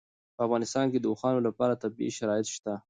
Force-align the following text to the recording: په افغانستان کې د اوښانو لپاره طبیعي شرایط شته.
په 0.35 0.41
افغانستان 0.45 0.85
کې 0.91 0.99
د 0.99 1.05
اوښانو 1.11 1.39
لپاره 1.47 1.79
طبیعي 1.83 2.11
شرایط 2.17 2.47
شته. 2.55 2.73